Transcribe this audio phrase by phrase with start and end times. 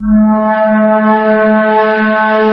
[0.00, 0.10] Thank
[2.44, 2.49] you.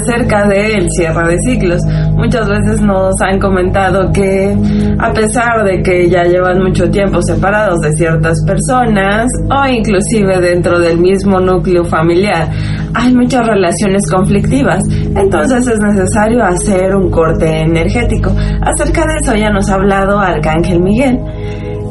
[0.00, 1.80] Acerca del cierre de ciclos.
[2.14, 4.56] Muchas veces nos han comentado que
[4.98, 10.78] a pesar de que ya llevan mucho tiempo separados de ciertas personas o inclusive dentro
[10.78, 12.50] del mismo núcleo familiar,
[12.94, 14.82] hay muchas relaciones conflictivas.
[15.16, 18.30] Entonces es necesario hacer un corte energético.
[18.62, 21.18] Acerca de eso ya nos ha hablado Arcángel Miguel.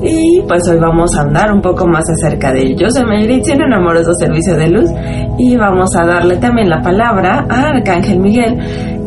[0.02, 3.74] Y pues hoy vamos a andar un poco más acerca de soy Mayritz en un
[3.74, 4.90] amoroso servicio de luz
[5.38, 8.58] y vamos a darle también la palabra a Arcángel Miguel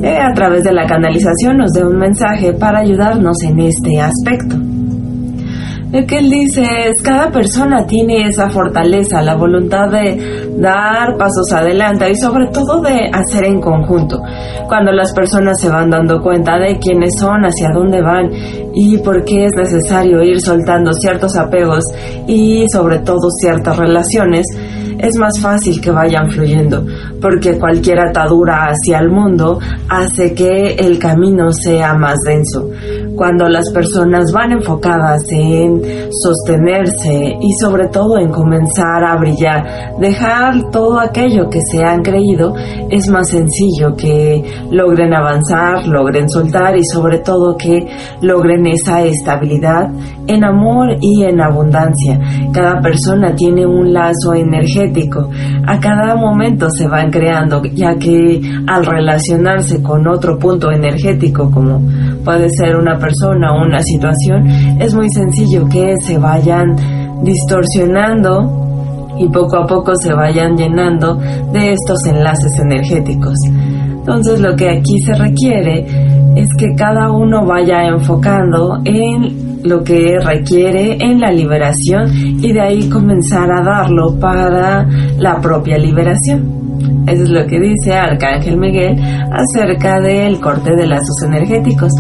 [0.01, 4.72] que a través de la canalización nos dé un mensaje para ayudarnos en este aspecto.
[5.93, 11.53] Lo que él dice es, cada persona tiene esa fortaleza, la voluntad de dar pasos
[11.53, 14.19] adelante y sobre todo de hacer en conjunto.
[14.69, 18.31] Cuando las personas se van dando cuenta de quiénes son, hacia dónde van
[18.75, 21.85] y por qué es necesario ir soltando ciertos apegos
[22.27, 24.47] y sobre todo ciertas relaciones,
[24.99, 26.87] es más fácil que vayan fluyendo,
[27.21, 32.71] porque cualquier atadura hacia el mundo hace que el camino sea más denso.
[33.17, 40.71] Cuando las personas van enfocadas en sostenerse y sobre todo en comenzar a brillar, dejar
[40.71, 42.55] todo aquello que se han creído,
[42.91, 47.87] es más sencillo que logren avanzar, logren soltar y sobre todo que
[48.23, 49.91] logren esa estabilidad
[50.27, 52.19] en amor y en abundancia.
[52.53, 55.29] Cada persona tiene un lazo energético.
[55.67, 61.81] A cada momento se van creando, ya que al relacionarse con otro punto energético, como
[62.25, 64.47] puede ser una persona o una situación,
[64.81, 66.77] es muy sencillo que se vayan
[67.23, 68.63] distorsionando
[69.19, 71.15] y poco a poco se vayan llenando
[71.53, 73.35] de estos enlaces energéticos.
[73.49, 75.87] Entonces lo que aquí se requiere
[76.37, 82.61] es que cada uno vaya enfocando en lo que requiere en la liberación y de
[82.61, 84.87] ahí comenzar a darlo para
[85.19, 86.72] la propia liberación.
[87.07, 88.97] Eso es lo que dice Arcángel Miguel
[89.31, 91.91] acerca del corte de lazos energéticos.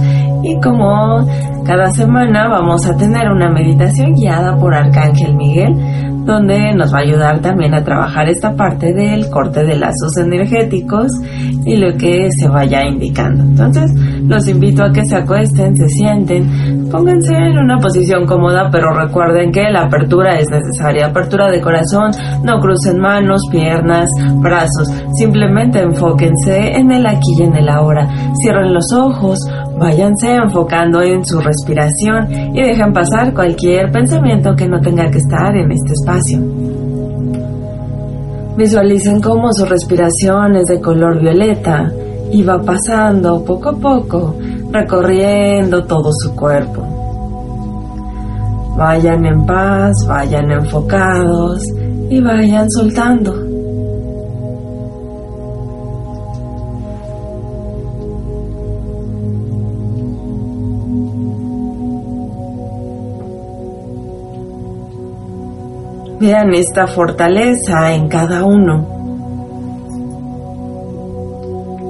[0.42, 1.26] Y como
[1.64, 5.74] cada semana vamos a tener una meditación guiada por Arcángel Miguel,
[6.24, 11.10] donde nos va a ayudar también a trabajar esta parte del corte de lazos energéticos
[11.64, 13.42] y lo que se vaya indicando.
[13.42, 13.92] Entonces,
[14.26, 19.52] los invito a que se acuesten, se sienten, pónganse en una posición cómoda, pero recuerden
[19.52, 21.06] que la apertura es necesaria.
[21.06, 22.10] Apertura de corazón,
[22.44, 24.08] no crucen manos, piernas,
[24.40, 24.88] brazos.
[25.14, 28.08] Simplemente enfóquense en el aquí y en el ahora.
[28.42, 29.38] Cierren los ojos,
[29.82, 35.54] váyanse enfocando en su respiración y dejen pasar cualquier pensamiento que no tenga que estar
[35.56, 36.38] en este espacio.
[38.56, 41.90] Visualicen cómo su respiración es de color violeta
[42.30, 44.36] y va pasando poco a poco,
[44.70, 46.86] recorriendo todo su cuerpo.
[48.76, 51.62] Vayan en paz, vayan enfocados
[52.08, 53.51] y vayan soltando.
[66.22, 68.86] Vean esta fortaleza en cada uno.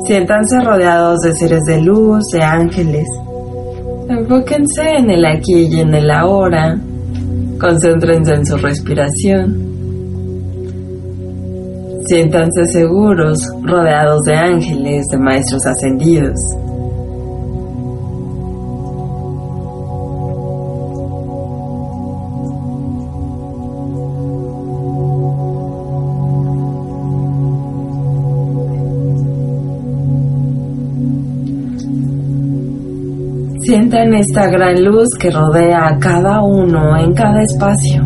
[0.07, 3.07] Siéntanse rodeados de seres de luz, de ángeles.
[4.09, 6.79] Enfóquense en el aquí y en el ahora.
[7.61, 9.73] Concéntrense en su respiración.
[12.07, 16.39] Siéntanse seguros, rodeados de ángeles, de maestros ascendidos.
[33.73, 38.03] Sientan esta gran luz que rodea a cada uno en cada espacio.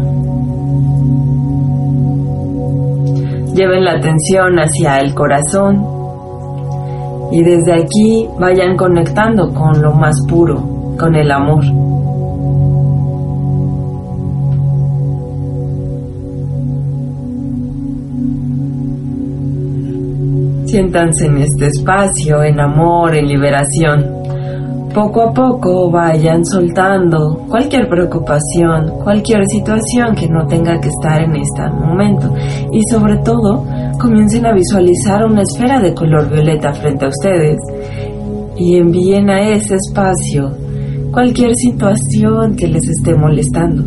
[3.53, 5.85] Lleven la atención hacia el corazón
[7.33, 11.65] y desde aquí vayan conectando con lo más puro, con el amor.
[20.67, 24.16] Siéntanse en este espacio, en amor, en liberación
[24.97, 31.37] poco a poco vayan soltando cualquier preocupación, cualquier situación que no tenga que estar en
[31.37, 32.33] este momento
[32.73, 33.63] y sobre todo
[34.01, 37.59] comiencen a visualizar una esfera de color violeta frente a ustedes
[38.57, 40.57] y envíen a ese espacio
[41.13, 43.83] cualquier situación que les esté molestando.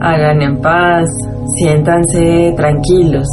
[0.00, 1.08] Hagan en paz,
[1.58, 3.26] siéntanse tranquilos.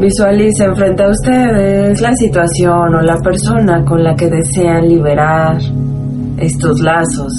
[0.00, 5.58] Visualicen frente a ustedes la situación o la persona con la que desean liberar
[6.38, 7.30] estos lazos.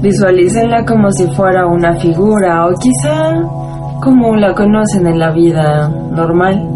[0.00, 3.32] Visualícenla como si fuera una figura o quizá
[4.00, 6.68] como la conocen en la vida normal.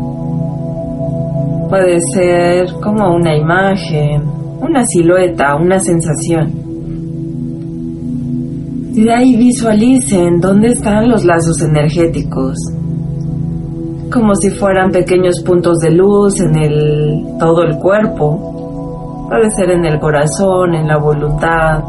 [1.69, 4.25] Puede ser como una imagen,
[4.61, 6.66] una silueta, una sensación.
[8.97, 12.57] Y de ahí visualicen dónde están los lazos energéticos,
[14.11, 19.27] como si fueran pequeños puntos de luz en el todo el cuerpo.
[19.29, 21.85] Puede ser en el corazón, en la voluntad,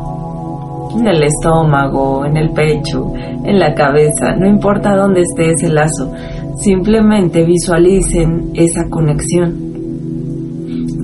[1.00, 6.12] en el estómago, en el pecho, en la cabeza, no importa dónde esté ese lazo,
[6.58, 9.56] simplemente visualicen esa conexión.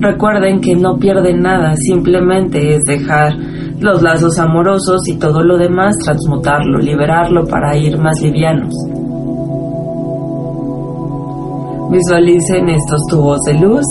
[0.00, 3.53] Recuerden que no pierden nada, simplemente es dejar
[3.84, 8.72] los lazos amorosos y todo lo demás, transmutarlo, liberarlo para ir más livianos.
[11.90, 13.84] Visualicen estos tubos de luz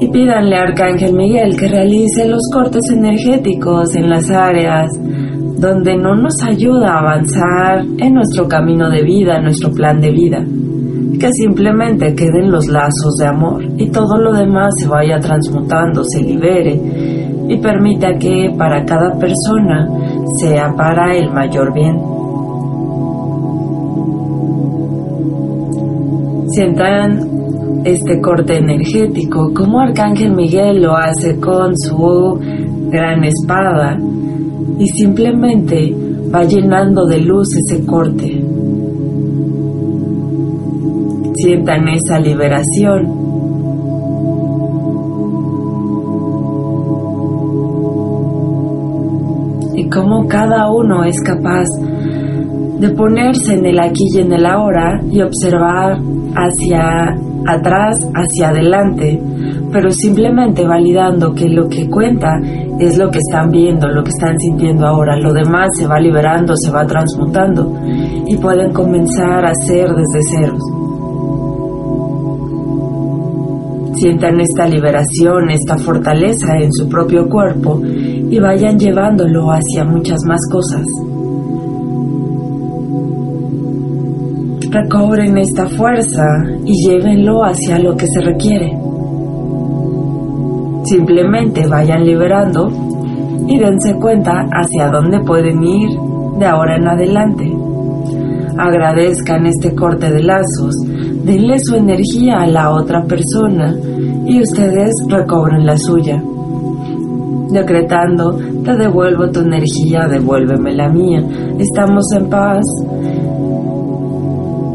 [0.00, 4.92] y pídanle a Arcángel Miguel que realice los cortes energéticos en las áreas
[5.58, 10.10] donde no nos ayuda a avanzar en nuestro camino de vida, en nuestro plan de
[10.12, 10.44] vida.
[11.18, 16.22] Que simplemente queden los lazos de amor y todo lo demás se vaya transmutando, se
[16.22, 17.15] libere
[17.48, 19.88] y permita que para cada persona
[20.40, 21.96] sea para el mayor bien.
[26.48, 27.36] Sientan
[27.84, 32.38] este corte energético, como Arcángel Miguel lo hace con su
[32.90, 33.98] gran espada
[34.78, 35.94] y simplemente
[36.34, 38.42] va llenando de luz ese corte.
[41.34, 43.25] Sientan esa liberación
[49.88, 51.66] cómo cada uno es capaz
[52.78, 55.98] de ponerse en el aquí y en el ahora y observar
[56.34, 57.16] hacia
[57.46, 59.20] atrás, hacia adelante,
[59.72, 62.38] pero simplemente validando que lo que cuenta
[62.78, 66.54] es lo que están viendo, lo que están sintiendo ahora, lo demás se va liberando,
[66.56, 67.72] se va transmutando
[68.26, 70.85] y pueden comenzar a ser desde ceros.
[73.96, 80.40] Sientan esta liberación, esta fortaleza en su propio cuerpo y vayan llevándolo hacia muchas más
[80.52, 80.84] cosas.
[84.70, 86.26] Recobren esta fuerza
[86.66, 88.78] y llévenlo hacia lo que se requiere.
[90.84, 92.68] Simplemente vayan liberando
[93.48, 95.88] y dense cuenta hacia dónde pueden ir
[96.38, 97.50] de ahora en adelante.
[98.58, 100.74] Agradezcan este corte de lazos,
[101.26, 103.74] denle su energía a la otra persona
[104.26, 106.22] y ustedes recobren la suya.
[107.50, 111.20] Decretando, te devuelvo tu energía, devuélveme la mía,
[111.58, 112.64] estamos en paz.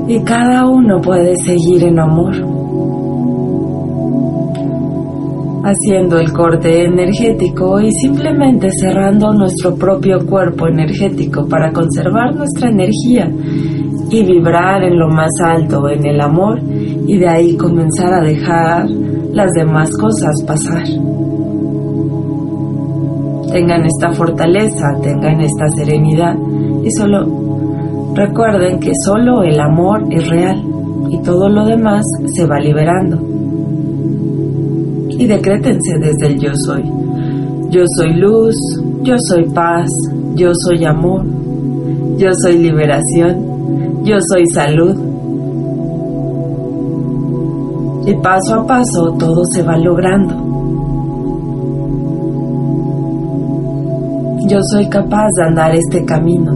[0.07, 2.33] Y cada uno puede seguir en amor.
[5.63, 13.31] Haciendo el corte energético y simplemente cerrando nuestro propio cuerpo energético para conservar nuestra energía
[14.11, 18.87] y vibrar en lo más alto, en el amor, y de ahí comenzar a dejar
[18.89, 20.83] las demás cosas pasar
[23.51, 26.35] tengan esta fortaleza, tengan esta serenidad
[26.83, 30.63] y solo recuerden que solo el amor es real
[31.09, 32.03] y todo lo demás
[32.33, 33.19] se va liberando.
[35.09, 36.83] Y decrétense desde el yo soy.
[37.69, 38.55] Yo soy luz,
[39.03, 39.87] yo soy paz,
[40.35, 41.23] yo soy amor,
[42.17, 43.50] yo soy liberación,
[44.03, 44.96] yo soy salud.
[48.05, 50.51] Y paso a paso todo se va logrando.
[54.51, 56.51] yo soy capaz de andar este camino,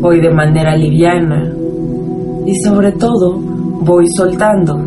[0.00, 1.52] voy de manera liviana
[2.46, 3.40] y sobre todo
[3.80, 4.78] voy soltando.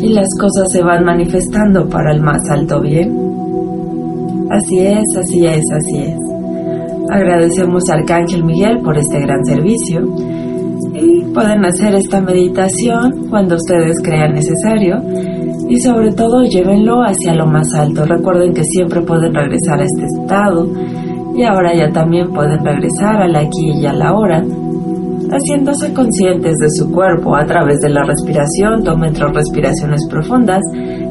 [0.00, 3.12] Y las cosas se van manifestando para el más alto bien.
[4.48, 6.21] Así es, así es, así es.
[7.12, 10.00] Agradecemos a Arcángel Miguel por este gran servicio.
[10.94, 14.96] Y pueden hacer esta meditación cuando ustedes crean necesario
[15.68, 18.06] y sobre todo llévenlo hacia lo más alto.
[18.06, 20.66] Recuerden que siempre pueden regresar a este estado
[21.36, 24.42] y ahora ya también pueden regresar al aquí y a la hora,
[25.30, 28.84] haciéndose conscientes de su cuerpo a través de la respiración.
[28.84, 30.62] Tomen tres respiraciones profundas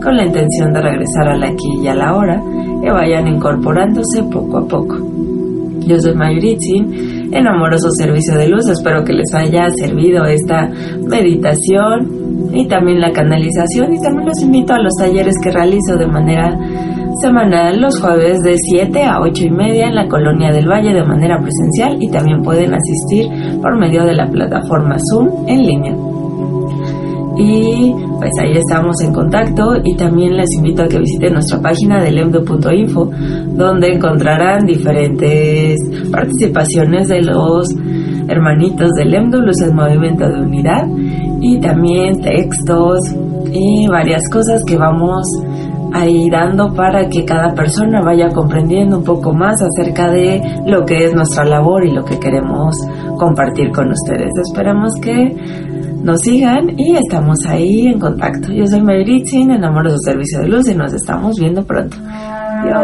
[0.03, 2.41] con la intención de regresar al aquí y a la hora
[2.83, 5.20] y vayan incorporándose poco a poco.
[5.87, 8.67] Yo soy Mayuritzin, en amoroso servicio de luz.
[8.69, 10.69] Espero que les haya servido esta
[11.07, 13.93] meditación y también la canalización.
[13.93, 16.57] Y también los invito a los talleres que realizo de manera
[17.21, 21.03] semanal los jueves de 7 a 8 y media en la Colonia del Valle de
[21.03, 23.27] manera presencial y también pueden asistir
[23.61, 25.95] por medio de la plataforma Zoom en línea.
[27.37, 32.03] Y pues ahí estamos en contacto y también les invito a que visiten nuestra página
[32.03, 33.09] de lemdo.info
[33.55, 35.79] donde encontrarán diferentes
[36.11, 37.67] participaciones de los
[38.27, 40.87] hermanitos del Lemdo, Luz en Movimiento de Unidad
[41.41, 42.99] y también textos
[43.51, 45.23] y varias cosas que vamos
[45.91, 51.05] ahí dando para que cada persona vaya comprendiendo un poco más acerca de lo que
[51.05, 52.75] es nuestra labor y lo que queremos
[53.17, 54.29] compartir con ustedes.
[54.47, 55.35] Esperamos que
[56.03, 58.51] nos sigan y estamos ahí en contacto.
[58.51, 61.97] Yo soy Mayritzin, enamoro de su servicio de luz y nos estamos viendo pronto.
[62.63, 62.81] Adiós.